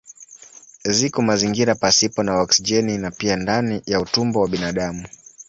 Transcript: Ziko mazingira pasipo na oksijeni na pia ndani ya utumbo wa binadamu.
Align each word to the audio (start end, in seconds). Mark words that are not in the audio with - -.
Ziko 0.95 1.19
mazingira 1.27 1.75
pasipo 1.81 2.19
na 2.23 2.33
oksijeni 2.43 2.97
na 2.97 3.11
pia 3.11 3.35
ndani 3.35 3.81
ya 3.85 4.01
utumbo 4.01 4.41
wa 4.41 4.47
binadamu. 4.47 5.05